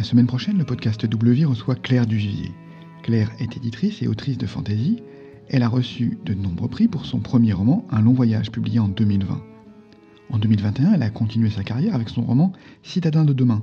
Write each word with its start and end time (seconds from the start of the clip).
La 0.00 0.04
semaine 0.04 0.26
prochaine, 0.26 0.56
le 0.56 0.64
podcast 0.64 1.04
W 1.04 1.44
reçoit 1.44 1.74
Claire 1.74 2.06
Duvivier. 2.06 2.52
Claire 3.02 3.30
est 3.38 3.58
éditrice 3.58 4.00
et 4.00 4.08
autrice 4.08 4.38
de 4.38 4.46
fantasy. 4.46 5.02
Elle 5.50 5.62
a 5.62 5.68
reçu 5.68 6.16
de 6.24 6.32
nombreux 6.32 6.70
prix 6.70 6.88
pour 6.88 7.04
son 7.04 7.18
premier 7.18 7.52
roman, 7.52 7.86
Un 7.90 8.00
long 8.00 8.14
voyage, 8.14 8.50
publié 8.50 8.78
en 8.78 8.88
2020. 8.88 9.42
En 10.30 10.38
2021, 10.38 10.94
elle 10.94 11.02
a 11.02 11.10
continué 11.10 11.50
sa 11.50 11.64
carrière 11.64 11.94
avec 11.94 12.08
son 12.08 12.22
roman 12.22 12.54
Citadin 12.82 13.26
de 13.26 13.34
demain, 13.34 13.62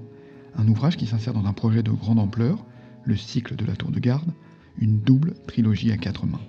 un 0.55 0.67
ouvrage 0.67 0.95
qui 0.95 1.07
s'insère 1.07 1.33
dans 1.33 1.47
un 1.47 1.53
projet 1.53 1.81
de 1.81 1.89
grande 1.89 2.19
ampleur, 2.19 2.63
le 3.03 3.15
cycle 3.15 3.55
de 3.55 3.65
la 3.65 3.75
tour 3.75 3.89
de 3.89 3.99
garde, 3.99 4.31
une 4.77 4.99
double 4.99 5.33
trilogie 5.47 5.91
à 5.91 5.97
quatre 5.97 6.27
mains. 6.27 6.45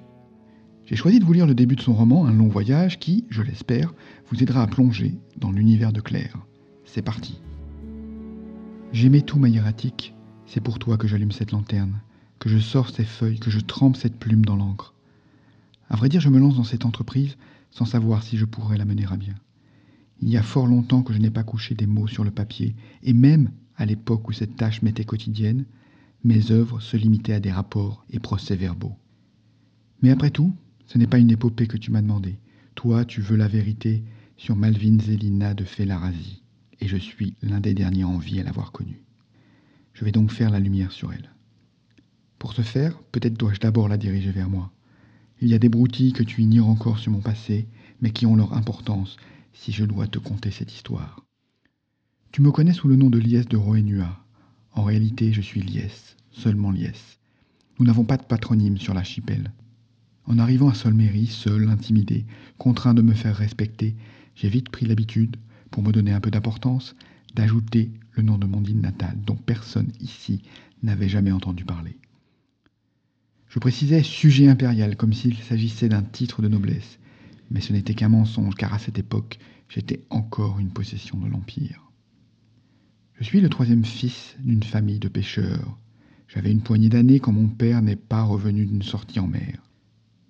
J'ai 0.85 0.97
choisi 0.97 1.19
de 1.19 1.25
vous 1.25 1.33
lire 1.33 1.47
le 1.47 1.55
début 1.55 1.77
de 1.77 1.81
son 1.81 1.95
roman, 1.95 2.27
Un 2.27 2.35
long 2.35 2.49
voyage, 2.49 2.99
qui, 2.99 3.25
je 3.31 3.41
l'espère, 3.41 3.95
vous 4.31 4.43
aidera 4.43 4.63
à 4.63 4.67
plonger 4.67 5.15
dans 5.39 5.51
l'univers 5.51 5.95
de 5.95 6.03
Claire. 6.03 6.37
C'est 6.85 7.01
parti. 7.01 7.41
J'aimais 8.91 9.21
tout, 9.21 9.39
ma 9.39 9.51
hiératique. 9.51 10.15
C'est 10.47 10.63
pour 10.63 10.79
toi 10.79 10.97
que 10.97 11.07
j'allume 11.07 11.31
cette 11.31 11.53
lanterne, 11.53 12.01
que 12.39 12.49
je 12.49 12.59
sors 12.59 12.89
ces 12.89 13.05
feuilles, 13.05 13.39
que 13.39 13.51
je 13.51 13.61
trempe 13.61 13.97
cette 13.97 14.19
plume 14.19 14.47
dans 14.47 14.57
l'encre. 14.57 14.95
À 15.91 15.97
vrai 15.97 16.09
dire, 16.09 16.23
je 16.23 16.31
me 16.31 16.39
lance 16.39 16.57
dans 16.57 16.65
cette 16.65 16.87
entreprise 16.87 17.37
sans 17.71 17.85
savoir 17.85 18.23
si 18.23 18.39
je 18.39 18.47
pourrais 18.47 18.79
la 18.79 18.87
mener 18.87 19.05
à 19.11 19.17
bien. 19.17 19.35
Il 20.23 20.31
y 20.31 20.39
a 20.39 20.43
fort 20.43 20.67
longtemps 20.67 21.03
que 21.03 21.13
je 21.13 21.19
n'ai 21.19 21.31
pas 21.31 21.45
couché 21.45 21.75
des 21.75 21.87
mots 21.87 22.07
sur 22.07 22.25
le 22.25 22.31
papier, 22.31 22.75
et 23.03 23.13
même 23.13 23.51
à 23.77 23.85
l'époque 23.85 24.27
où 24.27 24.33
cette 24.33 24.57
tâche 24.57 24.81
m'était 24.81 25.05
quotidienne, 25.05 25.67
mes 26.25 26.51
œuvres 26.51 26.81
se 26.81 26.97
limitaient 26.97 27.35
à 27.35 27.41
des 27.41 27.53
rapports 27.53 28.05
et 28.11 28.19
procès-verbaux. 28.19 28.97
Mais 30.01 30.11
après 30.11 30.31
tout, 30.31 30.55
ce 30.87 30.97
n'est 30.97 31.07
pas 31.07 31.19
une 31.19 31.31
épopée 31.31 31.67
que 31.67 31.77
tu 31.77 31.91
m'as 31.91 32.03
demandé. 32.03 32.39
Toi, 32.75 33.05
tu 33.05 33.21
veux 33.21 33.37
la 33.37 33.49
vérité 33.49 34.03
sur 34.39 34.57
Malvin 34.57 34.99
Zelina 34.99 35.53
de 35.53 35.65
Felarazi, 35.65 36.43
et 36.81 36.89
je 36.89 36.97
suis 36.97 37.35
l'un 37.43 37.61
des 37.61 37.75
derniers 37.75 38.05
en 38.05 38.19
vie 38.19 38.41
à 38.41 38.45
l'avoir 38.45 38.73
connue. 38.73 39.03
Je 39.95 40.05
vais 40.05 40.13
donc 40.13 40.31
faire 40.31 40.51
la 40.51 40.61
lumière 40.61 40.93
sur 40.93 41.13
elle. 41.13 41.31
Pour 42.39 42.53
ce 42.53 42.63
faire, 42.63 42.99
peut-être 43.11 43.39
dois-je 43.39 43.61
d'abord 43.61 43.89
la 43.89 43.97
diriger 43.97 44.31
vers 44.31 44.49
moi. 44.49 44.73
Il 45.41 45.49
y 45.49 45.55
a 45.55 45.59
des 45.59 45.69
broutilles 45.69 46.13
que 46.13 46.23
tu 46.23 46.43
ignores 46.43 46.69
encore 46.69 46.99
sur 46.99 47.13
mon 47.13 47.21
passé, 47.21 47.69
mais 48.01 48.11
qui 48.11 48.27
ont 48.27 48.37
leur 48.37 48.53
importance 48.53 49.17
si 49.53 49.73
je 49.73 49.85
dois 49.85 50.07
te 50.07 50.19
conter 50.19 50.51
cette 50.51 50.73
histoire. 50.73 51.25
Tu 52.31 52.43
me 52.43 52.53
connais 52.53 52.73
sous 52.73 52.89
le 52.89 52.97
nom 52.97 53.11
de 53.11 53.19
Liès 53.19 53.49
de 53.49 53.57
Roenua. 53.57 54.25
En 54.73 54.83
réalité, 54.85 55.33
je 55.33 55.41
suis 55.41 55.63
Liès, 55.63 56.17
seulement 56.31 56.71
Liès. 56.71 57.19
Nous 57.79 57.87
n'avons 57.87 58.05
pas 58.05 58.17
de 58.17 58.25
patronyme 58.25 58.79
sur 58.79 58.95
l'archipel. 58.95 59.53
En 60.27 60.39
arrivant 60.39 60.69
à 60.69 60.75
Solméry, 60.75 61.27
seul, 61.27 61.69
intimidé, 61.69 62.27
contraint 62.59 62.95
de 62.95 63.03
me 63.03 63.15
faire 63.15 63.35
respecter, 63.35 63.97
j'ai 64.35 64.49
vite 64.49 64.69
pris 64.69 64.87
l'habitude, 64.87 65.37
pour 65.71 65.83
me 65.83 65.93
donner 65.93 66.13
un 66.13 66.21
peu 66.21 66.31
d'importance, 66.31 66.95
d'ajouter 67.35 67.91
le 68.13 68.23
nom 68.23 68.39
de 68.39 68.47
mon 68.47 68.63
île 68.65 68.81
natale, 68.81 69.19
dont 69.25 69.37
personne 69.37 69.93
ici 70.01 70.43
n'avait 70.83 71.09
jamais 71.09 71.33
entendu 71.33 71.65
parler. 71.65 71.97
Je 73.49 73.59
précisais 73.59 74.03
sujet 74.03 74.49
impérial, 74.49 74.97
comme 74.97 75.13
s'il 75.13 75.37
s'agissait 75.37 75.89
d'un 75.89 76.03
titre 76.03 76.43
de 76.43 76.49
noblesse, 76.49 76.99
mais 77.51 77.61
ce 77.61 77.73
n'était 77.73 77.95
qu'un 77.95 78.11
mensonge, 78.11 78.55
car 78.55 78.75
à 78.75 78.79
cette 78.79 78.99
époque, 78.99 79.39
j'étais 79.69 80.05
encore 80.11 80.59
une 80.59 80.71
possession 80.71 81.19
de 81.19 81.29
l'Empire. 81.29 81.91
Je 83.15 83.25
suis 83.25 83.41
le 83.41 83.49
troisième 83.49 83.85
fils 83.85 84.37
d'une 84.39 84.63
famille 84.63 85.01
de 85.01 85.09
pêcheurs. 85.09 85.79
J'avais 86.29 86.53
une 86.53 86.61
poignée 86.61 86.91
d'années 86.91 87.21
quand 87.21 87.33
mon 87.33 87.49
père 87.49 87.83
n'est 87.83 87.97
pas 87.97 88.23
revenu 88.23 88.67
d'une 88.67 88.83
sortie 88.83 89.19
en 89.19 89.27
mer. 89.27 89.63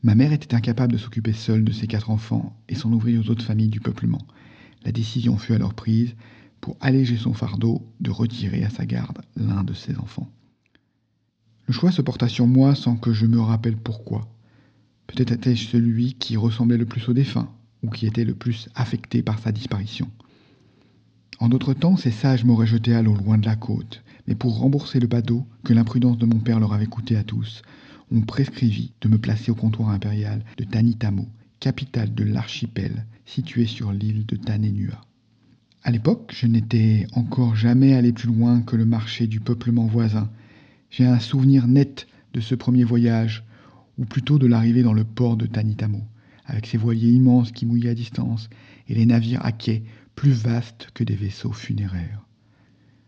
Ma 0.03 0.15
mère 0.15 0.33
était 0.33 0.55
incapable 0.55 0.93
de 0.93 0.99
s'occuper 0.99 1.33
seule 1.33 1.65
de 1.65 1.73
ses 1.73 1.89
quatre 1.89 2.11
enfants 2.11 2.57
et 2.69 2.77
s'en 2.77 2.93
ouvrir 2.93 3.21
aux 3.21 3.31
autres 3.31 3.45
familles 3.45 3.69
du 3.69 3.81
peuplement. 3.81 4.23
La 4.85 4.93
décision 4.93 5.37
fut 5.37 5.55
alors 5.55 5.75
prise, 5.75 6.15
pour 6.61 6.77
alléger 6.81 7.17
son 7.17 7.35
fardeau, 7.35 7.83
de 8.01 8.11
retirer 8.11 8.65
à 8.65 8.71
sa 8.71 8.87
garde 8.87 9.21
l'un 9.37 9.63
de 9.65 9.75
ses 9.75 9.97
enfants. 9.99 10.31
Le 11.67 11.75
choix 11.75 11.93
se 11.93 12.03
porta 12.03 12.29
sur 12.29 12.47
moi 12.47 12.75
sans 12.75 12.97
que 12.97 13.13
je 13.13 13.27
me 13.27 13.41
rappelle 13.41 13.77
pourquoi. 13.77 14.29
Peut-être 15.07 15.33
étais-je 15.33 15.69
celui 15.69 16.15
qui 16.15 16.37
ressemblait 16.37 16.77
le 16.77 16.87
plus 16.87 17.09
au 17.09 17.13
défunt, 17.13 17.51
ou 17.83 17.91
qui 17.91 18.07
était 18.07 18.25
le 18.25 18.35
plus 18.35 18.69
affecté 18.75 19.23
par 19.23 19.39
sa 19.39 19.53
disparition. 19.53 20.11
En 21.41 21.49
d'autres 21.49 21.75
temps, 21.75 21.97
ces 21.97 22.11
sages 22.11 22.45
m'auraient 22.45 22.67
jeté 22.67 22.95
à 22.95 23.03
l'eau 23.03 23.15
loin 23.15 23.39
de 23.39 23.47
la 23.47 23.57
côte, 23.57 24.03
mais 24.27 24.35
pour 24.35 24.59
rembourser 24.59 24.99
le 24.99 25.07
badaud 25.07 25.47
que 25.65 25.73
l'imprudence 25.73 26.19
de 26.19 26.27
mon 26.27 26.41
père 26.41 26.59
leur 26.59 26.73
avait 26.73 26.87
coûté 26.87 27.17
à 27.17 27.23
tous, 27.23 27.63
on 28.11 28.23
prescrivit 28.23 28.93
de 29.01 29.09
me 29.09 29.19
placer 29.19 29.51
au 29.51 29.55
comptoir 29.55 29.91
impérial 29.91 30.45
de 30.57 30.65
Tanitamo, 30.65 31.29
capitale 31.61 32.15
de 32.15 32.25
l'archipel 32.25 33.07
situé 33.29 33.67
sur 33.67 33.93
l'île 33.93 34.25
de 34.25 34.37
Tanenua. 34.37 35.03
À 35.83 35.91
l'époque, 35.91 36.33
je 36.35 36.47
n'étais 36.47 37.07
encore 37.13 37.55
jamais 37.55 37.93
allé 37.95 38.11
plus 38.11 38.29
loin 38.29 38.63
que 38.63 38.75
le 38.75 38.87
marché 38.87 39.27
du 39.27 39.39
peuplement 39.39 39.87
voisin. 39.87 40.31
J'ai 40.91 41.05
un 41.05 41.21
souvenir 41.21 41.69
net 41.69 42.07
de 42.33 42.41
ce 42.41 42.55
premier 42.55 42.85
voyage 42.85 43.45
ou 43.99 44.07
plutôt 44.07 44.39
de 44.39 44.47
l'arrivée 44.47 44.83
dans 44.83 44.95
le 44.95 45.05
port 45.05 45.37
de 45.37 45.45
Tanitamo, 45.45 46.03
avec 46.47 46.67
ses 46.67 46.79
voiliers 46.79 47.11
immenses 47.11 47.53
qui 47.53 47.67
mouillaient 47.67 47.91
à 47.91 47.95
distance, 47.95 48.49
et 48.89 48.95
les 48.95 49.05
navires 49.05 49.45
à 49.45 49.53
quai 49.53 49.85
plus 50.15 50.33
vastes 50.33 50.89
que 50.95 51.05
des 51.05 51.17
vaisseaux 51.17 51.53
funéraires. 51.53 52.25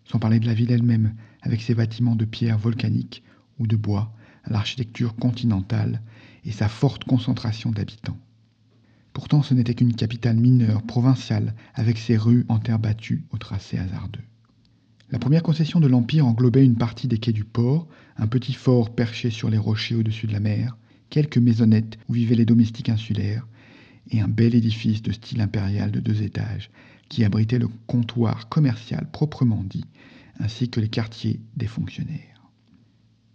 Sans 0.05 0.19
parler 0.19 0.39
de 0.39 0.47
la 0.47 0.55
ville 0.55 0.71
elle-même, 0.71 1.15
avec 1.41 1.63
ses 1.63 1.75
bâtiments 1.75 2.17
de 2.17 2.27
pierre 2.27 2.59
volcanique 2.59 3.23
ou 3.59 3.67
de 3.67 3.77
bois, 3.77 4.13
l'architecture 4.47 5.17
continentale 5.17 6.03
et 6.45 6.53
sa 6.53 6.69
forte 6.69 7.05
concentration 7.05 7.71
d'habitants. 7.71 8.19
Pourtant, 9.13 9.43
ce 9.43 9.55
n'était 9.55 9.75
qu'une 9.75 9.95
capitale 9.95 10.37
mineure, 10.37 10.83
provinciale, 10.83 11.55
avec 11.75 11.99
ses 11.99 12.17
rues 12.17 12.45
en 12.49 12.59
terre 12.59 12.79
battue 12.79 13.25
au 13.31 13.39
tracé 13.39 13.79
hasardeux. 13.79 14.21
La 15.11 15.19
première 15.19 15.43
concession 15.43 15.81
de 15.81 15.89
l'Empire 15.89 16.27
englobait 16.27 16.65
une 16.65 16.77
partie 16.77 17.09
des 17.09 17.19
quais 17.19 17.33
du 17.33 17.45
port, 17.45 17.89
un 18.17 18.29
petit 18.29 18.53
fort 18.53 18.95
perché 18.95 19.31
sur 19.31 19.51
les 19.51 19.59
rochers 19.59 19.97
au-dessus 19.97 20.29
de 20.29 20.33
la 20.33 20.41
mer, 20.41 20.77
quelques 21.09 21.39
maisonnettes 21.39 21.99
où 22.09 22.13
vivaient 22.13 22.37
les 22.37 22.45
domestiques 22.45 22.89
insulaires, 22.89 23.47
et 24.11 24.21
un 24.21 24.29
bel 24.29 24.55
édifice 24.55 25.03
de 25.03 25.13
style 25.13 25.41
impérial 25.41 25.91
de 25.91 26.01
deux 26.01 26.23
étages, 26.23 26.71
qui 27.09 27.25
abritait 27.25 27.59
le 27.59 27.69
comptoir 27.89 28.49
commercial 28.49 29.09
proprement 29.11 29.65
dit, 29.69 29.85
ainsi 30.39 30.71
que 30.71 30.81
les 30.81 30.89
quartiers 30.89 31.41
des 31.57 31.67
fonctionnaires. 31.67 32.41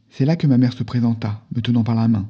C'est 0.10 0.26
là 0.26 0.38
que 0.38 0.48
ma 0.48 0.58
mère 0.58 0.74
se 0.74 0.84
présenta, 0.84 1.46
me 1.54 1.62
tenant 1.62 1.84
par 1.84 1.96
la 1.96 2.08
main. 2.08 2.30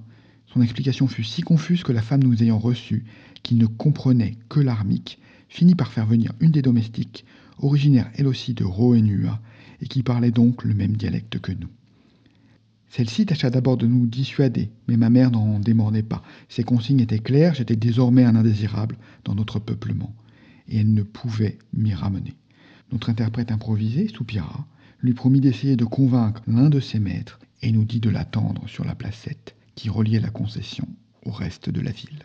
Son 0.56 0.62
explication 0.62 1.08
fut 1.08 1.26
si 1.26 1.42
confuse 1.42 1.84
que 1.84 1.92
la 1.92 2.02
femme 2.02 2.24
nous 2.24 2.42
ayant 2.42 2.58
reçus, 2.58 3.04
qui 3.44 3.56
ne 3.56 3.66
comprenait 3.66 4.38
que 4.48 4.62
l'armique, 4.62 5.20
finit 5.50 5.76
par 5.76 5.92
faire 5.92 6.06
venir 6.06 6.32
une 6.40 6.52
des 6.52 6.62
domestiques, 6.62 7.26
originaire 7.58 8.10
elle 8.16 8.26
aussi 8.26 8.54
de 8.54 8.64
Roenua, 8.64 9.42
et 9.82 9.88
qui 9.88 10.02
parlait 10.02 10.32
donc 10.32 10.64
le 10.64 10.74
même 10.74 10.96
dialecte 10.96 11.40
que 11.40 11.52
nous. 11.52 11.68
Celle-ci 12.88 13.26
tâcha 13.26 13.50
d'abord 13.50 13.76
de 13.76 13.86
nous 13.86 14.08
dissuader, 14.08 14.70
mais 14.88 14.96
ma 14.96 15.10
mère 15.10 15.30
n'en 15.30 15.60
démordait 15.60 16.04
pas. 16.04 16.24
Ses 16.48 16.64
consignes 16.64 17.02
étaient 17.02 17.20
claires, 17.20 17.56
j'étais 17.56 17.76
désormais 17.76 18.24
un 18.24 18.38
indésirable 18.38 18.96
dans 19.26 19.36
notre 19.36 19.60
peuplement, 19.60 20.16
et 20.70 20.78
elle 20.78 20.94
ne 20.94 21.04
pouvait 21.04 21.58
m'y 21.74 21.94
ramener. 21.94 22.34
Notre 22.94 23.10
interprète 23.10 23.52
improvisé 23.52 24.08
soupira, 24.08 24.66
lui 25.02 25.14
promit 25.14 25.42
d'essayer 25.42 25.76
de 25.76 25.84
convaincre 25.84 26.42
l'un 26.48 26.70
de 26.70 26.80
ses 26.80 27.00
maîtres, 27.00 27.42
et 27.62 27.74
nous 27.74 27.84
dit 27.84 28.00
de 28.00 28.10
l'attendre 28.10 28.70
sur 28.70 28.86
la 28.86 28.96
placette 28.96 29.54
qui 29.76 29.90
reliait 29.90 30.20
la 30.20 30.30
concession 30.30 30.88
au 31.24 31.32
reste 31.32 31.70
de 31.70 31.82
la 31.82 31.92
ville. 31.92 32.24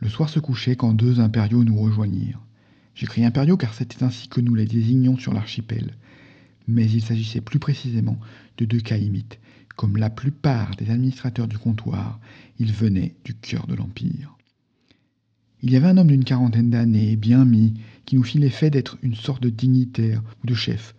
Le 0.00 0.08
soir 0.08 0.28
se 0.28 0.38
couchait 0.38 0.76
quand 0.76 0.92
deux 0.92 1.20
impériaux 1.20 1.64
nous 1.64 1.78
rejoignirent. 1.78 2.40
J'écris 2.94 3.24
impériaux 3.24 3.56
car 3.56 3.74
c'était 3.74 4.02
ainsi 4.02 4.28
que 4.28 4.40
nous 4.40 4.54
les 4.54 4.66
désignions 4.66 5.16
sur 5.16 5.32
l'archipel. 5.32 5.94
Mais 6.66 6.88
il 6.90 7.02
s'agissait 7.02 7.40
plus 7.40 7.58
précisément 7.58 8.18
de 8.56 8.64
deux 8.64 8.80
caïmites. 8.80 9.38
Comme 9.76 9.96
la 9.96 10.10
plupart 10.10 10.74
des 10.76 10.90
administrateurs 10.90 11.48
du 11.48 11.58
comptoir, 11.58 12.20
ils 12.58 12.72
venaient 12.72 13.14
du 13.24 13.34
cœur 13.34 13.66
de 13.66 13.74
l'Empire. 13.74 14.36
Il 15.62 15.72
y 15.72 15.76
avait 15.76 15.88
un 15.88 15.96
homme 15.96 16.08
d'une 16.08 16.24
quarantaine 16.24 16.70
d'années, 16.70 17.16
bien 17.16 17.44
mis, 17.44 17.74
qui 18.04 18.16
nous 18.16 18.22
fit 18.22 18.38
l'effet 18.38 18.70
d'être 18.70 18.98
une 19.02 19.16
sorte 19.16 19.42
de 19.42 19.50
dignitaire 19.50 20.22
ou 20.42 20.46
de 20.46 20.54
chef. 20.54 20.94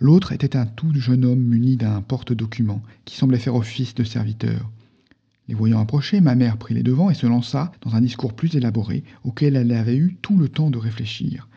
L'autre 0.00 0.32
était 0.32 0.56
un 0.56 0.66
tout 0.66 0.92
jeune 0.94 1.24
homme 1.24 1.42
muni 1.42 1.76
d'un 1.76 2.00
porte-document 2.00 2.82
qui 3.04 3.16
semblait 3.16 3.38
faire 3.38 3.54
office 3.54 3.94
de 3.94 4.04
serviteur. 4.04 4.70
Voyant 5.54 5.80
approcher, 5.80 6.20
ma 6.20 6.34
mère 6.34 6.56
prit 6.56 6.74
les 6.74 6.82
devants 6.82 7.10
et 7.10 7.14
se 7.14 7.26
lança 7.26 7.72
dans 7.82 7.94
un 7.94 8.00
discours 8.00 8.32
plus 8.32 8.56
élaboré 8.56 9.04
auquel 9.22 9.54
elle 9.54 9.72
avait 9.72 9.96
eu 9.96 10.16
tout 10.22 10.36
le 10.36 10.48
temps 10.48 10.70
de 10.70 10.78
réfléchir. 10.78 11.48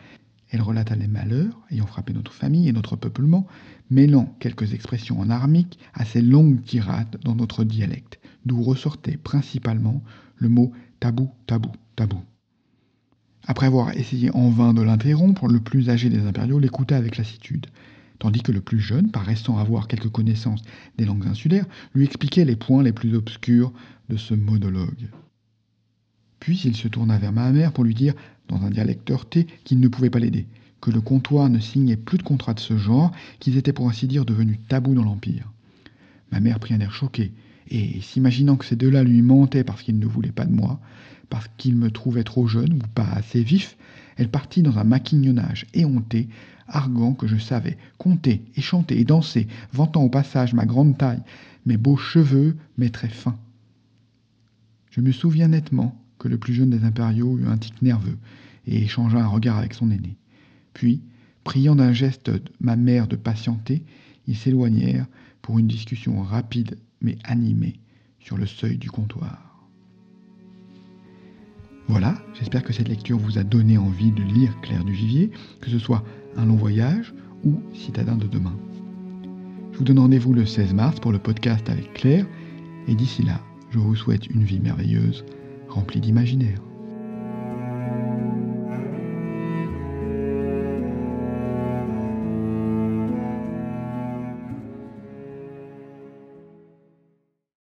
Elle 0.52 0.62
relata 0.62 0.96
les 0.96 1.08
malheurs 1.08 1.60
ayant 1.72 1.88
frappé 1.88 2.14
notre 2.14 2.34
famille 2.34 2.68
et 2.68 2.74
notre 2.74 2.96
peuplement, 2.96 3.48
mêlant 3.90 4.36
quelques 4.40 4.74
expressions 4.74 5.20
en 5.20 5.30
armique 5.30 5.80
à 5.94 6.06
ces 6.06 6.22
longues 6.22 6.62
tirades 6.62 7.18
dans 7.24 7.36
notre 7.36 7.64
dialecte, 7.64 8.20
d'où 8.46 8.62
ressortait 8.62 9.18
principalement 9.18 10.04
le 10.36 10.50
mot 10.50 10.72
tabou, 11.00 11.32
tabou, 11.48 11.72
tabou. 11.96 12.20
Après 13.48 13.68
avoir 13.68 13.96
essayé 13.96 14.30
en 14.36 14.50
vain 14.50 14.74
de 14.74 14.82
l'interrompre, 14.82 15.48
le 15.48 15.60
plus 15.60 15.90
âgé 15.90 16.10
des 16.10 16.26
impériaux 16.26 16.60
l'écouta 16.60 16.98
avec 16.98 17.18
lassitude 17.18 17.68
tandis 18.20 18.42
que 18.42 18.52
le 18.52 18.62
plus 18.62 18.80
jeune, 18.80 19.12
paraissant 19.12 19.58
avoir 19.58 19.88
quelques 19.88 20.10
connaissances 20.10 20.62
des 20.98 21.06
langues 21.06 21.28
insulaires, 21.28 21.66
lui 21.94 22.06
expliquait 22.06 22.46
les 22.46 22.56
points 22.56 22.84
les 22.84 22.94
plus 22.94 23.16
obscurs 23.16 23.74
de 24.10 24.18
ce 24.18 24.34
monologue. 24.34 25.10
Puis 26.40 26.62
il 26.66 26.76
se 26.76 26.88
tourna 26.88 27.18
vers 27.18 27.32
ma 27.32 27.52
mère 27.52 27.72
pour 27.72 27.84
lui 27.84 27.96
dire, 27.96 28.14
dans 28.48 28.64
un 28.64 28.70
dialecte 28.70 29.10
heurté, 29.10 29.48
qu'il 29.64 29.80
ne 29.80 29.88
pouvait 29.88 30.10
pas 30.10 30.20
l'aider. 30.20 30.46
que 30.86 30.92
le 30.92 31.02
comptoir 31.02 31.50
ne 31.50 31.60
signait 31.60 31.98
plus 31.98 32.20
de 32.20 32.24
contrats 32.24 32.54
de 32.54 32.60
ce 32.60 32.78
genre, 32.78 33.12
qu'ils 33.40 33.58
étaient 33.58 33.74
pour 33.74 33.90
ainsi 33.90 34.06
dire 34.06 34.24
devenus 34.24 34.60
tabous 34.68 34.94
dans 34.94 35.04
l'Empire. 35.04 35.52
Ma 36.32 36.40
mère 36.40 36.60
prit 36.60 36.76
un 36.76 36.80
air 36.80 36.94
choqué, 36.94 37.34
et 37.70 38.02
s'imaginant 38.02 38.56
que 38.56 38.66
ces 38.66 38.76
deux-là 38.76 39.04
lui 39.04 39.24
mentaient 39.24 39.64
parce 39.64 39.82
qu'ils 39.82 39.98
ne 39.98 40.06
voulaient 40.06 40.32
pas 40.32 40.46
de 40.46 40.54
moi, 40.54 40.80
parce 41.30 41.48
qu'ils 41.58 41.76
me 41.76 41.90
trouvaient 41.90 42.24
trop 42.24 42.48
jeune 42.48 42.74
ou 42.74 42.88
pas 42.94 43.08
assez 43.16 43.42
vif, 43.42 43.78
elle 44.18 44.30
partit 44.30 44.62
dans 44.62 44.78
un 44.78 44.84
maquignonnage 44.84 45.66
éhonté, 45.74 46.28
arguant 46.68 47.14
que 47.14 47.28
je 47.28 47.38
savais 47.38 47.78
compter 47.98 48.44
et 48.56 48.62
chanter 48.62 49.00
et 49.00 49.06
danser, 49.06 49.48
vantant 49.74 50.04
au 50.04 50.10
passage 50.10 50.54
ma 50.54 50.66
grande 50.66 50.98
taille, 50.98 51.22
mes 51.66 51.78
beaux 51.78 51.98
cheveux, 51.98 52.56
mes 52.78 52.90
traits 52.90 53.12
fins. 53.12 53.38
Je 54.92 55.02
me 55.02 55.12
souviens 55.12 55.48
nettement 55.48 56.02
que 56.20 56.28
le 56.28 56.38
plus 56.38 56.54
jeune 56.54 56.70
des 56.70 56.84
impériaux 56.84 57.38
eut 57.38 57.48
un 57.48 57.58
tic 57.58 57.82
nerveux 57.82 58.18
et 58.68 58.84
échangea 58.84 59.20
un 59.20 59.28
regard 59.28 59.58
avec 59.58 59.74
son 59.74 59.92
aîné. 59.92 60.18
Puis, 60.74 61.02
priant 61.44 61.76
d'un 61.76 61.94
geste 61.94 62.32
ma 62.60 62.76
mère 62.76 63.08
de 63.08 63.16
patienter, 63.16 63.84
ils 64.28 64.38
s'éloignèrent 64.38 65.08
pour 65.42 65.60
une 65.60 65.68
discussion 65.68 66.22
rapide 66.22 66.78
mais 67.02 67.18
animée 67.24 67.76
sur 68.20 68.38
le 68.38 68.48
seuil 68.48 68.78
du 68.78 68.90
comptoir. 68.90 69.45
Voilà, 71.88 72.16
j'espère 72.34 72.64
que 72.64 72.74
cette 72.74 72.90
lecture 72.90 73.18
vous 73.18 73.38
a 73.38 73.44
donné 73.44 73.78
envie 73.78 74.12
de 74.12 74.24
lire 74.24 74.60
Claire 74.62 74.84
du 74.84 74.92
Vivier, 74.92 75.30
que 75.62 75.70
ce 75.70 75.78
soit 75.78 76.04
Un 76.36 76.48
long 76.48 76.56
voyage 76.56 77.14
ou 77.44 77.62
Citadin 77.74 78.16
de 78.16 78.26
demain. 78.26 78.56
Je 79.72 79.78
vous 79.78 79.84
donne 79.84 80.00
rendez-vous 80.00 80.34
le 80.34 80.46
16 80.46 80.74
mars 80.74 81.00
pour 81.00 81.12
le 81.12 81.20
podcast 81.20 81.70
avec 81.70 81.94
Claire, 81.94 82.26
et 82.88 82.96
d'ici 82.96 83.22
là, 83.22 83.40
je 83.70 83.78
vous 83.78 83.96
souhaite 83.96 84.26
une 84.28 84.44
vie 84.44 84.60
merveilleuse, 84.60 85.26
remplie 85.70 86.02
d'imaginaire. 86.02 86.60